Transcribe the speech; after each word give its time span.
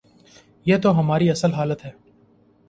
یہ 0.65 0.77
تو 0.77 0.99
ہماری 0.99 1.29
اصل 1.29 1.53
حالت 1.53 1.85
ہے۔ 1.85 1.91